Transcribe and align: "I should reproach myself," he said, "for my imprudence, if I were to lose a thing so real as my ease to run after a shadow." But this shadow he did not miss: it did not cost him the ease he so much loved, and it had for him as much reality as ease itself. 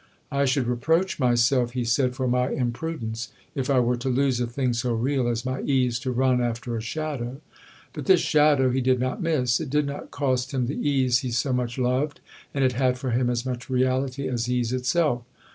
"I 0.31 0.45
should 0.45 0.65
reproach 0.65 1.19
myself," 1.19 1.73
he 1.73 1.83
said, 1.85 2.15
"for 2.15 2.27
my 2.27 2.49
imprudence, 2.49 3.31
if 3.53 3.69
I 3.69 3.79
were 3.79 3.97
to 3.97 4.09
lose 4.09 4.39
a 4.39 4.47
thing 4.47 4.73
so 4.73 4.93
real 4.95 5.27
as 5.27 5.45
my 5.45 5.61
ease 5.61 5.99
to 5.99 6.11
run 6.11 6.41
after 6.41 6.75
a 6.75 6.81
shadow." 6.81 7.37
But 7.93 8.07
this 8.07 8.19
shadow 8.19 8.71
he 8.71 8.81
did 8.81 8.99
not 8.99 9.21
miss: 9.21 9.59
it 9.59 9.69
did 9.69 9.85
not 9.85 10.09
cost 10.09 10.55
him 10.55 10.65
the 10.65 10.73
ease 10.73 11.19
he 11.19 11.29
so 11.29 11.53
much 11.53 11.77
loved, 11.77 12.19
and 12.51 12.63
it 12.63 12.71
had 12.73 12.97
for 12.97 13.11
him 13.11 13.29
as 13.29 13.45
much 13.45 13.69
reality 13.69 14.27
as 14.27 14.49
ease 14.49 14.73
itself. 14.73 15.21